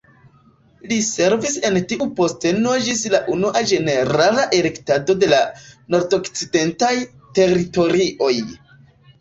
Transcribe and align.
Li 0.91 0.95
servis 1.07 1.57
en 1.69 1.75
tiu 1.91 2.07
posteno 2.19 2.73
ĝis 2.87 3.03
la 3.15 3.19
Unua 3.35 3.61
ĝenerala 3.73 4.47
elektado 4.61 5.17
de 5.25 5.31
la 5.35 5.43
Nordokcidentaj 5.97 6.93
Teritorioj. 7.41 8.35